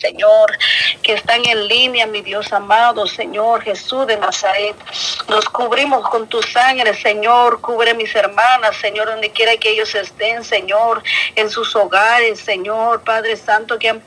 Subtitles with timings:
[0.00, 0.56] Señor,
[1.02, 4.74] que están en línea, mi Dios amado, Señor Jesús de Nazaret.
[5.28, 7.60] Nos cubrimos con tu sangre, Señor.
[7.60, 11.02] Cubre mis hermanas, Señor, donde quiera que ellos estén, Señor,
[11.36, 14.02] en sus hogares, Señor, Padre Santo, que han,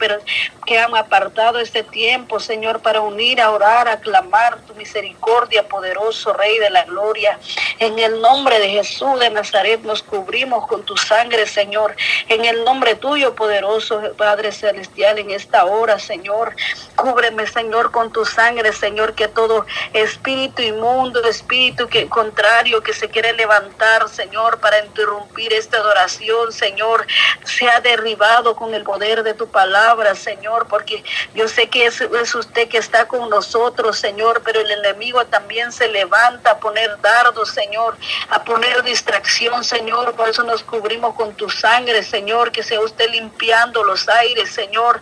[0.66, 6.34] que han apartado este tiempo, Señor, para unir, a orar, a clamar tu misericordia, poderoso
[6.34, 7.40] Rey de la Gloria.
[7.80, 11.96] En el nombre de Jesús de Nazaret nos cubrimos con tu sangre, Señor.
[12.28, 16.56] En el nombre tuyo, poderoso Padre Celestial, en esta hora Señor.
[16.96, 23.10] Cúbreme, Señor, con tu sangre, Señor, que todo espíritu inmundo, espíritu que contrario que se
[23.10, 27.06] quiere levantar, Señor, para interrumpir esta adoración, Señor,
[27.44, 31.04] sea derribado con el poder de tu palabra, Señor, porque
[31.34, 35.72] yo sé que es, es usted que está con nosotros, Señor, pero el enemigo también
[35.72, 37.98] se levanta a poner dardos, Señor,
[38.30, 43.10] a poner distracción, Señor, por eso nos cubrimos con tu sangre, Señor, que sea usted
[43.10, 45.02] limpiando los aires, Señor,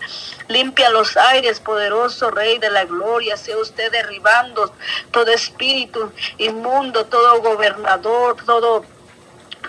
[0.52, 3.38] Limpia los aires, poderoso Rey de la Gloria.
[3.38, 4.74] Sea usted derribando
[5.12, 5.91] todo espíritu
[6.38, 8.84] inmundo, todo gobernador, todo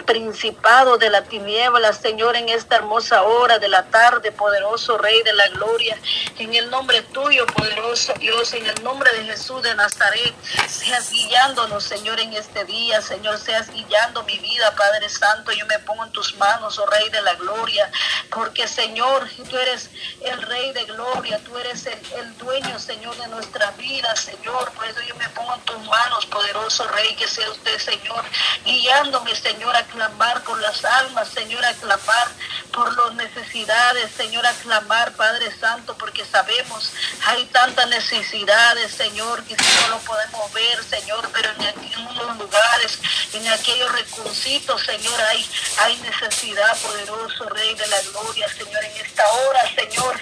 [0.06, 5.32] principado de la tiniebla, Señor, en esta hermosa hora de la tarde, poderoso Rey de
[5.32, 5.96] la Gloria,
[6.38, 10.34] en el nombre tuyo, poderoso Dios, en el nombre de Jesús de Nazaret,
[10.68, 15.78] seas guiándonos, Señor, en este día, Señor, seas guiando mi vida, Padre Santo, yo me
[15.80, 17.90] pongo en tus manos, oh Rey de la Gloria,
[18.30, 19.90] porque, Señor, tú eres
[20.20, 24.86] el Rey de Gloria, tú eres el, el dueño, Señor, de nuestra vida, Señor, por
[24.86, 28.24] eso yo me pongo en tus manos, poderoso Rey, que sea usted, Señor,
[28.64, 32.28] guiándome, Señor, clamar por las almas, Señor, a clamar
[32.72, 36.92] por las necesidades, Señor, a clamar, Padre Santo, porque sabemos
[37.26, 42.98] hay tantas necesidades, Señor, que no lo podemos ver, Señor, pero en algunos lugares,
[43.32, 49.24] en aquellos recursitos, Señor, hay, hay necesidad, poderoso Rey de la Gloria, Señor, en esta
[49.30, 50.20] hora, Señor.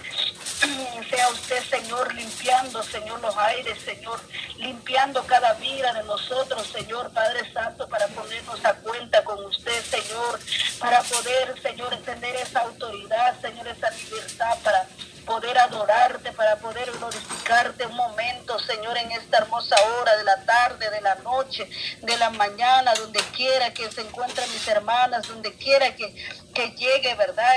[1.10, 4.20] Sea usted, Señor, limpiando, Señor, los aires, Señor,
[4.58, 10.38] limpiando cada vida de nosotros, Señor, Padre Santo, para ponernos a cuenta con usted, Señor,
[10.78, 14.86] para poder, Señor, tener esa autoridad, Señor, esa libertad para
[15.24, 20.90] poder adorarte, para poder glorificarte un momento, Señor, en esta hermosa hora de la tarde,
[20.90, 21.68] de la noche,
[22.02, 26.14] de la mañana, donde quiera que se encuentren mis hermanas, donde quiera que,
[26.54, 27.56] que llegue, ¿verdad?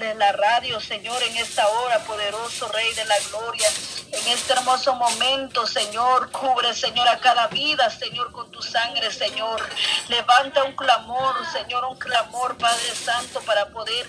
[0.00, 3.68] En la radio, Señor, en esta hora, poderoso Rey de la Gloria,
[4.20, 9.60] en este hermoso momento, Señor, cubre, Señor, a cada vida, Señor, con tu sangre, Señor.
[10.08, 14.06] Levanta un clamor, Señor, un clamor, Padre Santo, para poder,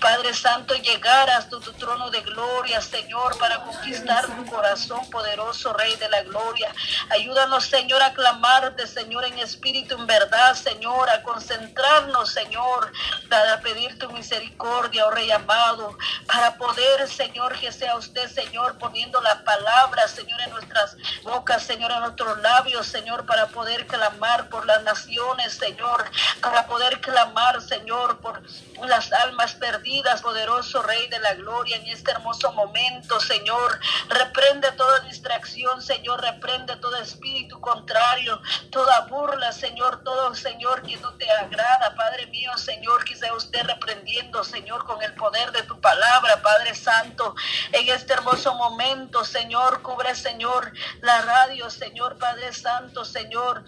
[0.00, 5.94] Padre Santo, llegar hasta tu trono de gloria, Señor, para conquistar tu corazón, poderoso Rey
[5.96, 6.72] de la gloria.
[7.10, 12.92] Ayúdanos, Señor, a clamarte, Señor, en espíritu, en verdad, Señor, a concentrarnos, Señor,
[13.28, 19.19] para pedir tu misericordia, oh Rey amado, para poder, Señor, que sea usted, Señor, poniendo
[19.22, 24.66] la palabra, Señor, en nuestras bocas, Señor, en nuestros labios, Señor, para poder clamar por
[24.66, 26.04] las naciones, Señor,
[26.40, 28.42] para poder clamar, Señor, por
[28.86, 33.78] las almas perdidas, poderoso Rey de la gloria, en este hermoso momento, Señor.
[34.08, 36.20] Reprende toda distracción, Señor.
[36.20, 40.02] Reprende todo espíritu contrario, toda burla, Señor.
[40.02, 43.04] Todo, Señor, que no te agrada, Padre mío, Señor.
[43.04, 47.34] Que sea usted reprendiendo, Señor, con el poder de tu palabra, Padre Santo.
[47.72, 53.64] En este hermoso momento, Señor, cubre, Señor, la radio, Señor, Padre Santo, Señor.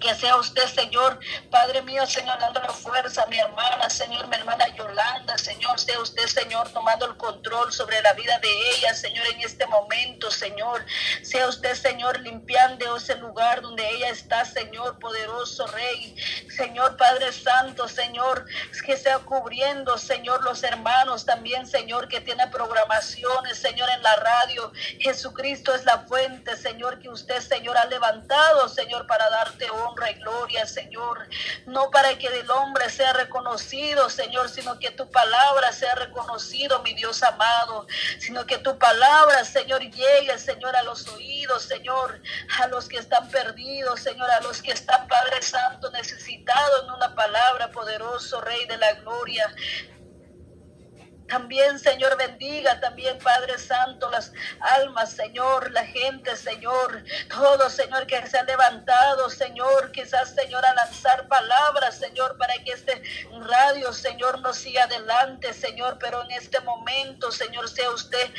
[0.00, 1.18] Que sea usted, Señor,
[1.50, 6.26] Padre mío, Señor, dándole fuerza a mi hermana, Señor, mi hermana Yolanda, Señor, sea usted,
[6.26, 10.84] Señor, tomando el control sobre la vida de ella, Señor, en este momento, Señor.
[11.22, 16.16] Sea usted, Señor, limpiando ese lugar donde ella está, Señor, poderoso Rey.
[16.54, 18.44] Señor, Padre Santo, Señor,
[18.84, 24.72] que sea cubriendo, Señor, los hermanos también, Señor, que tiene programaciones, Señor, en la radio.
[25.00, 30.14] Jesucristo es la fuente, Señor, que usted, Señor, ha levantado, Señor, para darte honra y
[30.14, 31.28] gloria, Señor.
[31.66, 36.94] No para que el hombre sea reconocido, Señor, sino que tu palabra sea reconocido, mi
[36.94, 37.86] Dios amado.
[38.18, 42.20] Sino que tu palabra, Señor, llegue, Señor, a los oídos, Señor,
[42.60, 47.14] a los que están perdidos, Señor, a los que están, Padre Santo, necesitados en una
[47.14, 49.54] palabra poderoso, Rey de la Gloria.
[51.28, 58.26] También, Señor, bendiga también, Padre Santo, las almas, Señor, la gente, Señor, todo, Señor, que
[58.26, 63.02] se ha levantado, Señor, quizás, Señor, a lanzar palabras, Señor, para que este
[63.48, 68.30] radio, Señor, no siga adelante, Señor, pero en este momento, Señor, sea usted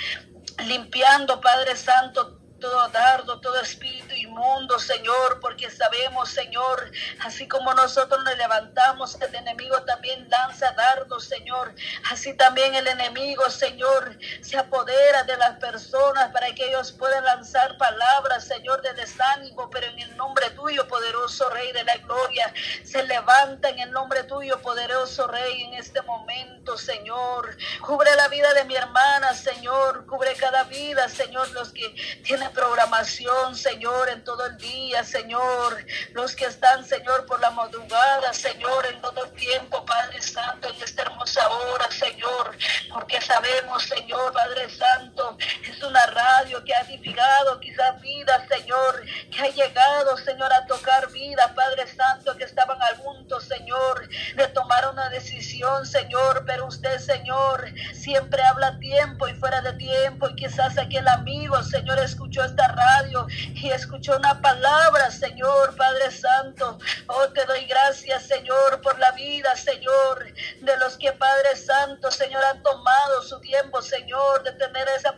[0.66, 8.24] limpiando, Padre Santo, todo dardo, todo espíritu inmundo, Señor, porque sabemos, Señor, así como nosotros
[8.24, 11.74] nos levantamos, el enemigo también lanza dardos, Señor.
[12.12, 17.78] Así también el enemigo, Señor, se apodera de las personas para que ellos puedan lanzar
[17.78, 22.54] palabras, Señor, de desánimo, pero en el nombre tuyo, poderoso Rey de la Gloria,
[22.84, 27.58] se levanta en el nombre tuyo, poderoso Rey, en este momento, Señor.
[27.82, 30.06] Cubre la vida de mi hermana, Señor.
[30.06, 31.90] Cubre cada vida, Señor, los que
[32.24, 35.86] tienen programación, Señor, en todo el día, Señor.
[36.13, 40.84] Los que están, Señor, por la madrugada, Señor, en todo el tiempo, Padre Santo, en
[40.84, 42.57] esta hermosa hora, Señor.
[42.92, 45.38] Porque sabemos, Señor, Padre Santo,
[45.69, 51.12] es una radio que ha edificado quizás vidas, Señor, que ha llegado, Señor, a tocar
[51.12, 57.00] vidas, Padre Santo, que estaban al punto, Señor, de tomar una decisión, Señor, pero usted,
[57.00, 62.44] Señor, siempre habla a tiempo y fuera de tiempo y quizás aquel amigo, Señor, escuchó
[62.44, 66.78] esta radio y escuchó una palabra, Señor, Padre Santo.
[67.08, 70.26] Oh, te doy gracias, Señor, por la vida, Señor,
[70.62, 75.15] de los que, Padre Santo, Señor, han tomado su tiempo, Señor, de tener esa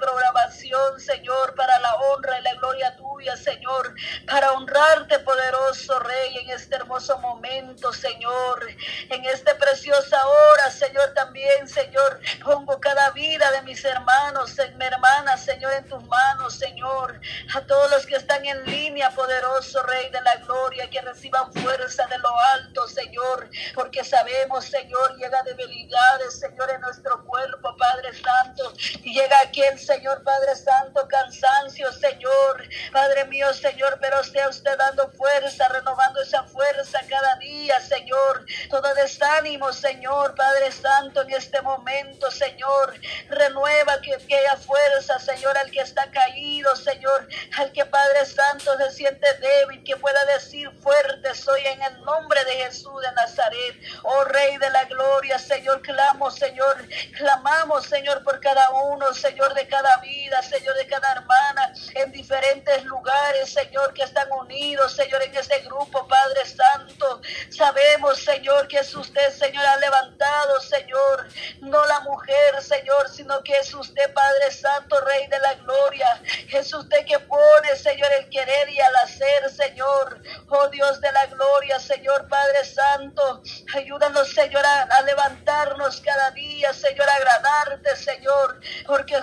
[44.28, 47.28] que aquella fuerza, Señor, al que está caído, Señor,
[47.58, 52.44] al que Padre Santo se siente débil, que pueda decir fuerte soy en el nombre
[52.46, 53.76] de Jesús de Nazaret.
[54.04, 56.78] Oh Rey de la Gloria, Señor, clamo, Señor,
[57.18, 62.84] clamamos, Señor, por cada uno, Señor, de cada vida, Señor, de cada hermana, en diferentes
[62.84, 67.22] lugares, Señor, que están unidos, Señor, en este grupo, Padre Santo.
[67.50, 71.28] Sabemos, Señor, que es usted, Señor, ha levantado, Señor,
[71.62, 76.22] no la mujer, Señor, sino que es usted, Padre Santo, Rey de la Gloria.
[76.52, 80.22] Es usted que pone, Señor, el querer y al hacer, Señor.
[80.50, 83.42] Oh Dios de la gloria, Señor Padre Santo.
[83.76, 88.60] Ayúdanos, Señor, a, levantarnos cada día, Señor, a agradarte, Señor.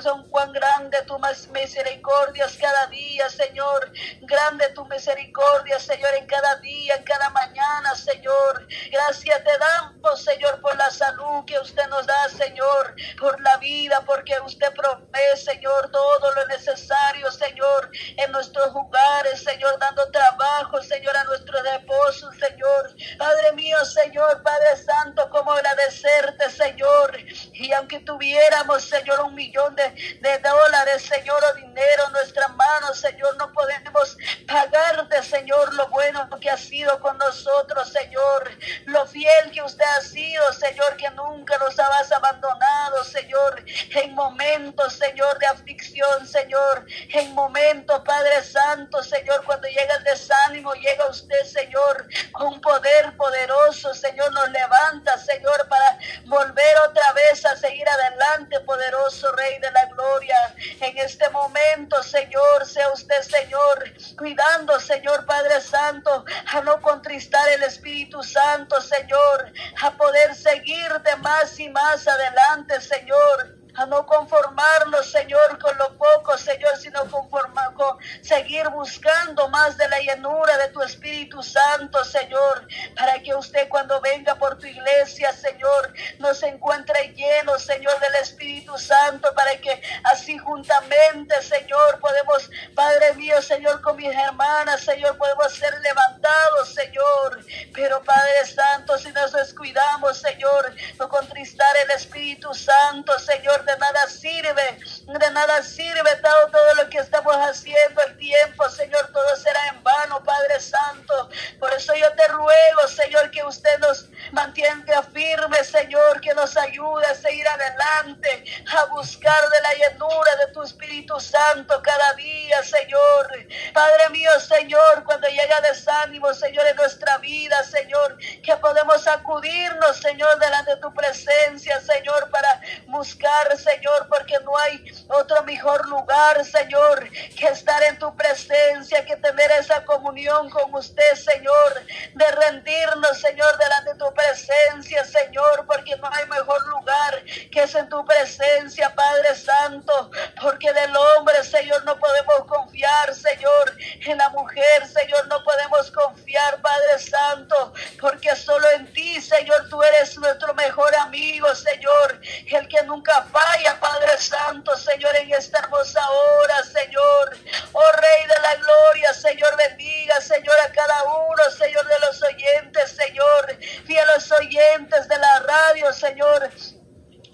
[0.04, 1.18] Son cuán grande tu
[1.50, 3.90] misericordias cada día, Señor.
[4.20, 8.68] Grande tu misericordia, Señor, en cada día, en cada mañana, Señor.
[8.92, 12.94] Gracias te damos, Señor, por la salud que usted nos da, Señor.
[13.18, 19.78] Por la vida, porque usted promete, Señor, todo lo necesario, Señor, en nuestros lugares, Señor,
[19.78, 22.94] dando trabajo, Señor, a nuestros esposos, Señor.
[23.18, 27.16] Padre mío, Señor, Padre Santo, como agradecerte, Señor.
[27.54, 32.98] Y aunque tuviéramos, Señor, un millón de, de dólares, Señor, o dinero en nuestras manos,
[32.98, 38.50] Señor, no podemos pagarte, Señor, lo bueno que ha sido con nosotros, Señor.
[38.86, 43.64] Lo fiel que usted ha sido, Señor, que nunca nos habas abandonado, Señor.
[43.94, 46.86] En momentos, Señor, de aflicción, Señor.
[47.10, 53.94] En momentos, Padre Santo, Señor, cuando llega el desánimo, llega usted, Señor, con poder poderoso,
[53.94, 59.83] Señor, nos levanta, Señor, para volver otra vez a seguir adelante, poderoso Rey de la
[59.86, 60.54] Gloria.
[60.80, 63.84] En este momento, Señor, sea usted, Señor,
[64.16, 71.16] cuidando, Señor Padre Santo, a no contristar el Espíritu Santo, Señor, a poder seguir de
[71.16, 77.74] más y más adelante, Señor a no conformarnos, Señor, con lo poco, Señor, sino conformar,
[77.74, 82.66] con seguir buscando más de la llenura de tu Espíritu Santo, Señor,
[82.96, 88.76] para que usted cuando venga por tu iglesia, Señor, nos encuentre llenos, Señor, del Espíritu
[88.78, 89.82] Santo, para que
[90.24, 97.44] así juntamente, Señor, podemos, Padre mío, Señor, con mis hermanas, Señor, podemos ser levantados, Señor,
[97.74, 104.08] pero Padre Santo, si nos descuidamos, Señor, no contristar el Espíritu Santo, Señor, de nada
[104.08, 109.60] sirve, de nada sirve todo, todo lo que estamos haciendo, el tiempo, Señor, todo será
[109.68, 111.28] en vano, Padre Santo.
[111.60, 117.04] Por eso yo te ruego, Señor, que usted nos mantenga firme, Señor, que nos ayude
[117.04, 123.28] a seguir adelante, a buscar de la llenura de tu Espíritu Santo cada día, Señor.
[123.72, 130.38] Padre mío, Señor, cuando llega desánimo, Señor, en nuestra vida, Señor, que podemos acudirnos, Señor,
[130.38, 137.08] delante de tu presencia, Señor, para buscar, Señor, porque no hay otro mejor lugar, Señor,
[137.36, 141.82] que estar en tu presencia, que tener esa comunión con usted, Señor,
[142.14, 147.74] de rendirnos, Señor, delante de tu presencia, Señor, porque no hay mejor lugar que es
[147.74, 150.03] en tu presencia, Padre Santo,
[150.40, 156.60] porque del hombre, Señor, no podemos confiar, Señor, en la mujer, Señor, no podemos confiar,
[156.60, 162.82] Padre Santo, porque solo en ti, Señor, tú eres nuestro mejor amigo, Señor, el que
[162.82, 167.36] nunca falla, Padre Santo, Señor, en esta hermosa hora, Señor.
[167.72, 172.90] Oh Rey de la Gloria, Señor, bendiga, Señor, a cada uno, Señor, de los oyentes,
[172.90, 176.50] Señor, fieles oyentes de la radio, Señor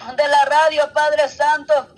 [0.00, 1.88] de la radio, Padre Santo,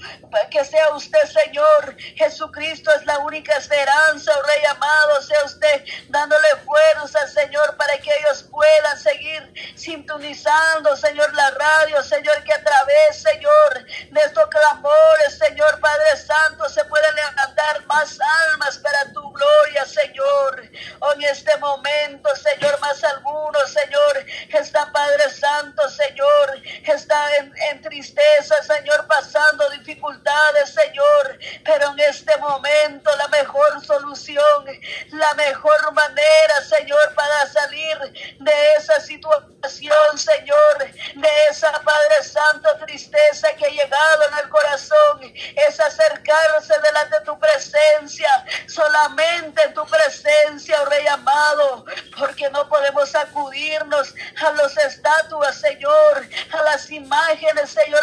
[0.50, 1.96] que sea usted, Señor.
[2.16, 8.10] Jesucristo es la única esperanza, oh Rey amado, sea usted dándole fuerza, Señor, para que
[8.10, 15.38] ellos puedan seguir sintonizando, Señor, la radio, Señor, que a través, Señor, de estos clamores,
[15.38, 18.18] Señor, Padre Santo, se pueden levantar más
[18.50, 20.70] almas para tu gloria, Señor.
[21.14, 28.54] En este momento, Señor, más algunos, Señor, está Padre Santo, Señor, está en, en tristeza,
[28.62, 31.38] Señor, pasando dificultades, Señor.
[31.62, 34.64] Pero en este momento la mejor solución,
[35.10, 37.98] la mejor manera, Señor, para salir
[38.38, 40.78] de esa situación, Señor,
[41.16, 45.20] de esa, Padre Santo, tristeza que ha llegado en el corazón,
[45.68, 51.84] es acercarse delante de tu presencia, solamente en tu presencia, oh Rey amado,
[52.18, 58.00] porque no podemos acudirnos a los estatuas, Señor, a las imágenes, Señor,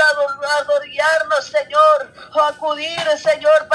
[0.60, 3.68] adorarnos, Señor, o acudir, Señor,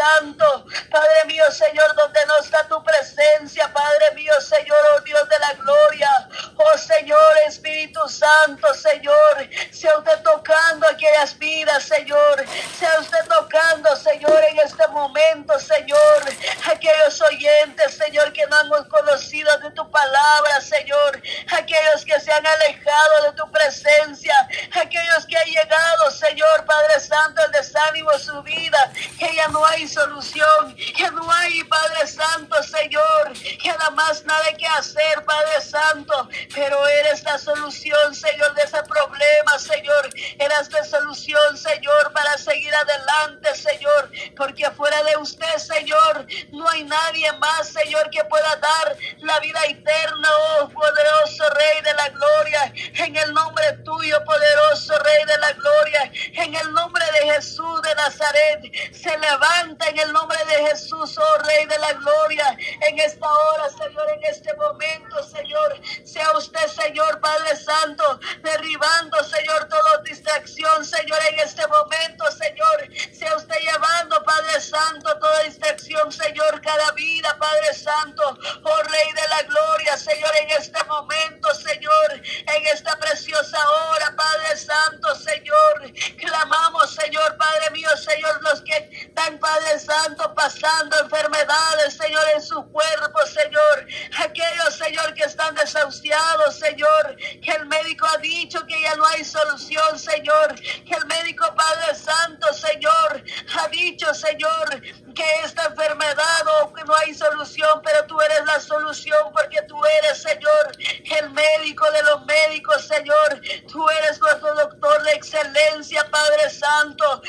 [0.00, 5.28] Padre Santo, Padre mío, Señor, donde no está tu presencia, Padre mío, Señor, oh Dios
[5.28, 12.44] de la gloria, oh Señor, Espíritu Santo, Señor, sea usted tocando aquellas vidas, Señor,
[12.78, 16.24] sea usted tocando, Señor, en este momento, Señor,
[16.70, 21.20] aquellos oyentes, Señor, que no han conocido de tu palabra, Señor,
[21.52, 24.34] aquellos que se han alejado de tu presencia,
[24.74, 29.64] aquellos que han llegado, Señor Padre Santo, el desánimo en su vida, que ya no
[29.66, 35.60] hay solución, que no hay, Padre Santo, Señor, que nada más nada que hacer, Padre
[35.60, 42.36] Santo, pero eres la solución, Señor, de ese problema, Señor, eres la solución, Señor, para
[42.38, 48.56] seguir adelante, Señor, porque fuera de usted, Señor, no hay nadie más, Señor, que pueda
[48.56, 50.28] dar la vida eterna,
[50.60, 56.12] oh poderoso Rey de la gloria, en el nombre tuyo, poderoso Rey de la gloria,
[56.34, 58.62] en el nombre de Jesús de Nazaret.
[58.92, 62.56] Se levanta en el nombre de Jesús, oh Rey de la gloria,
[62.88, 65.80] en esta hora, Señor, en este momento, Señor.
[66.04, 72.88] Sea usted, Señor Padre Santo, derribando, Señor, toda distracción, Señor, en este momento, Señor.
[73.12, 79.28] Sea usted llevando, Padre Santo, toda distracción, Señor, cada vida, Padre Santo, oh Rey de
[79.28, 85.92] la gloria, Señor, en este momento, Señor, en esta preciosa hora, Padre Santo, Señor.
[86.18, 92.64] Clamamos, Señor, Padre mío, Señor, los que están, Padre Santo, pasando enfermedades, Señor, en su
[92.70, 93.86] cuerpo, Señor.
[94.18, 99.24] Aquellos, Señor, que están desahuciados, Señor, que el médico ha dicho que ya no hay
[99.24, 100.54] solución, Señor.
[100.56, 103.22] Que el médico, Padre Santo, Señor,
[103.58, 104.80] ha dicho, Señor,
[105.14, 109.80] que esta enfermedad o que no hay solución, pero tú eres la solución porque tú
[109.84, 110.72] eres, Señor,
[111.18, 113.40] el médico de los médicos, Señor.
[113.70, 117.22] Tú eres nuestro doctor de excelencia, Padre Santo.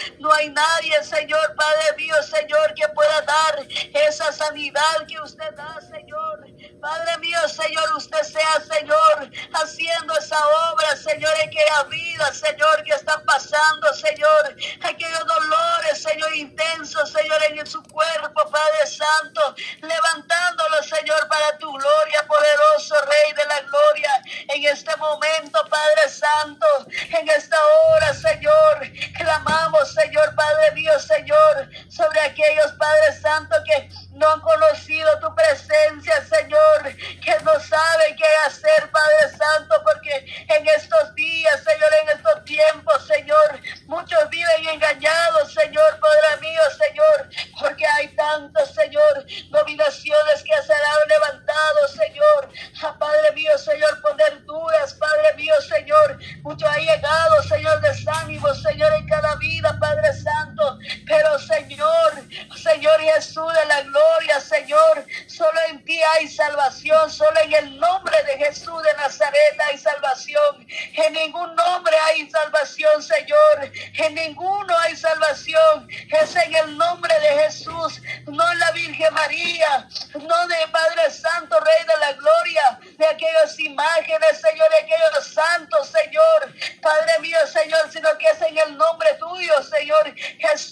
[0.82, 3.68] Nadie, Señor, Padre mío, Señor, que pueda dar
[4.08, 6.51] esa sanidad que usted da, Señor.
[6.82, 12.94] Padre mío, Señor, usted sea, Señor, haciendo esa obra, Señor, en aquella vida, Señor, que
[12.94, 21.28] está pasando, Señor, aquellos dolores, Señor, intensos, Señor, en su cuerpo, Padre Santo, levantándolo, Señor,
[21.28, 27.58] para tu gloria, poderoso Rey de la gloria, en este momento, Padre Santo, en esta
[27.94, 33.88] hora, Señor, clamamos, Señor, Padre mío, Señor, sobre aquellos, Padre Santo, que
[34.22, 40.68] no han conocido tu presencia, Señor, que no saben qué hacer, Padre Santo, porque en
[40.68, 45.91] estos días, Señor, en estos tiempos, Señor, muchos viven engañados, Señor,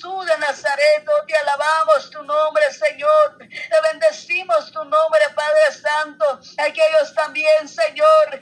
[0.10, 3.38] De Nazaret, oh, te alabamos tu nombre, Señor.
[3.38, 6.39] Te bendecimos tu nombre, Padre Santo.
[6.58, 8.39] Aquellos también, Señor,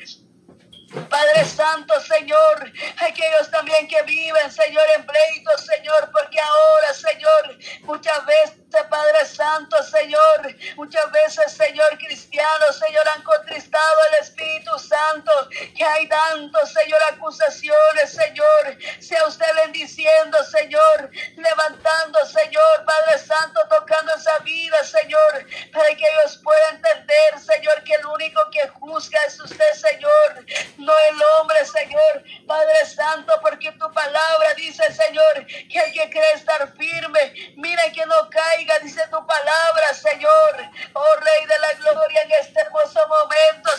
[1.09, 8.25] Padre Santo, Señor, aquellos también que viven, Señor, en pleitos, Señor, porque ahora, Señor, muchas
[8.25, 10.55] veces Padre Santo, Señor.
[10.75, 15.31] Muchas veces, Señor, cristianos, Señor, han contristado el Espíritu Santo.
[15.75, 18.77] Que hay tanto, Señor, acusaciones, Señor.
[18.99, 21.09] Sea usted bendiciendo, Señor.
[21.35, 25.47] Levantando, Señor, Padre Santo, tocando esa vida, Señor.
[25.71, 30.45] Para que ellos puedan entender, Señor, que el único que juzga es usted, Señor.
[30.77, 32.23] No el hombre, Señor.
[32.45, 37.53] Padre Santo, porque tu palabra dice, Señor, que el que cree estar firme.
[37.55, 40.69] Mira que no cae dice tu palabra, Señor.
[40.93, 43.69] Oh Rey de la Gloria, en este hermoso momento,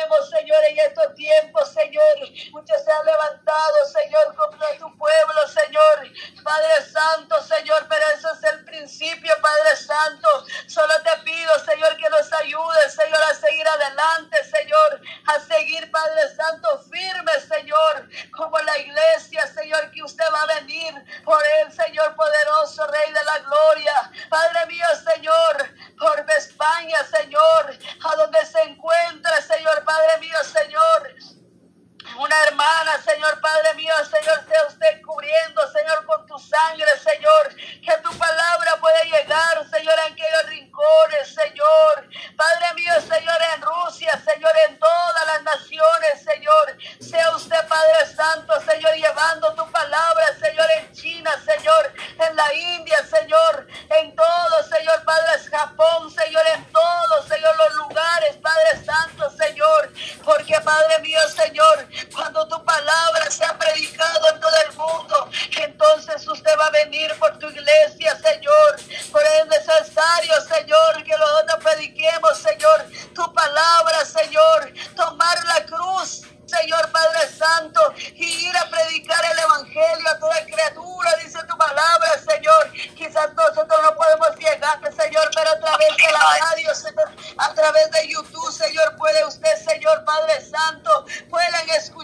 [0.00, 2.02] Señor, en estos tiempos, Señor.
[2.52, 6.10] Muchos se han levantado, Señor, contra tu pueblo, Señor.
[6.42, 10.28] Padre Santo, Señor, pero eso es el principio, Padre Santo.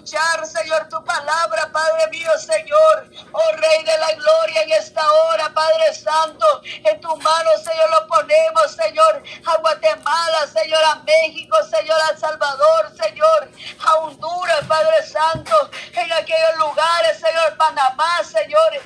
[0.05, 3.09] Señor, tu palabra, Padre mío, Señor.
[3.33, 8.07] Oh Rey de la Gloria, en esta hora, Padre Santo, en tu mano, Señor, lo
[8.07, 13.51] ponemos, Señor, a Guatemala, Señor, a México, Señor, al Salvador, Señor,
[13.87, 18.83] a Honduras, Padre Santo, en aquellos lugares, Señor, Panamá, Señor,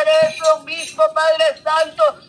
[0.00, 2.20] eres lo mismo, Padre Santo.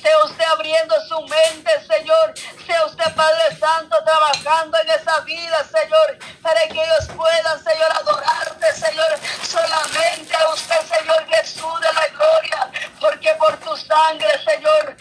[0.00, 2.34] Sea usted abriendo su mente, Señor.
[2.66, 6.18] Sea usted, Padre Santo, trabajando en esa vida, Señor.
[6.42, 9.18] Para que ellos puedan, Señor, adorarte, Señor.
[9.42, 12.70] Solamente a usted, Señor Jesús de la gloria.
[13.00, 14.93] Porque por tu sangre, Señor,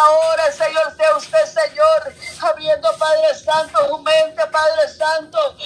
[0.00, 5.56] ahora, Señor, sea usted, Señor, abriendo, Padre Santo, su mente, Padre Santo,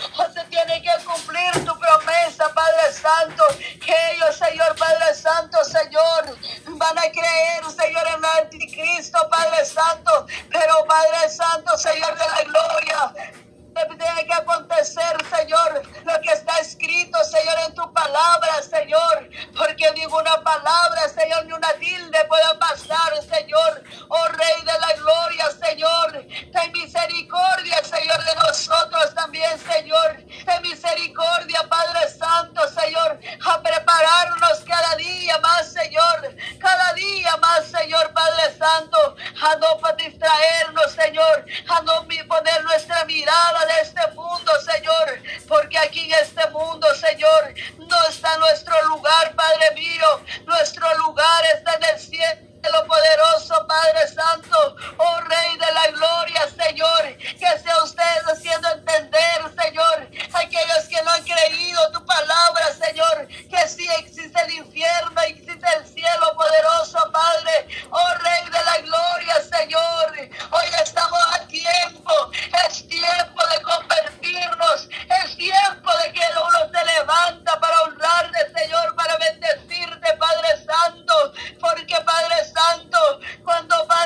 [39.06, 46.12] A no distraernos, Señor, a no poner nuestra mirada de este mundo, Señor, porque aquí
[46.12, 52.00] en este mundo, Señor, no está nuestro lugar, Padre mío, nuestro lugar está en el
[52.00, 52.43] cielo.
[52.72, 59.55] Lo poderoso Padre Santo, oh Rey de la Gloria, Señor, que sea usted haciendo entender,
[59.62, 65.66] Señor, aquellos que no han creído tu palabra, Señor, que sí existe el infierno, existe
[65.77, 72.31] el cielo, poderoso Padre, oh Rey de la Gloria, Señor, hoy estamos a tiempo,
[72.66, 74.88] es tiempo de convertirnos arrepentirnos.
[75.24, 81.32] Es tiempo de que el uno se levanta para honrarte, Señor, para bendecirte, Padre Santo.
[81.60, 82.98] Porque, Padre Santo,
[83.44, 84.03] cuando Padre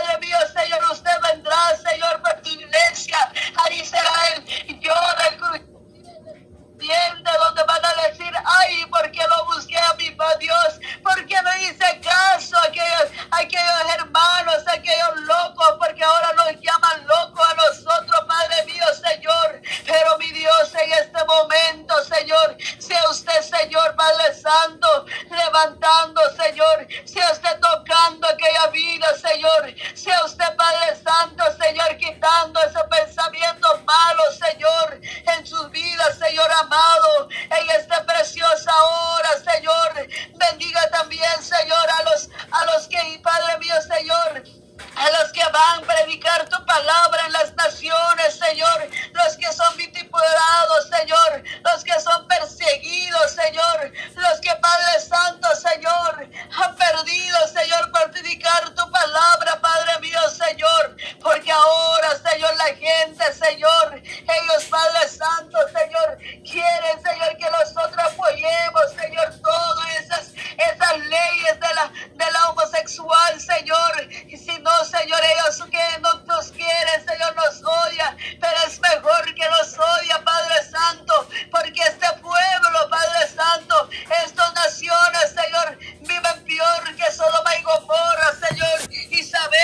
[45.51, 48.89] van a predicar tu palabra en las naciones, Señor.
[49.13, 51.45] Los que son vitipulados, Señor.
[51.65, 53.93] Los que son perseguidos, Señor.
[54.15, 59.48] Los que Padre Santo, Señor, han perdido, Señor, por predicar tu palabra.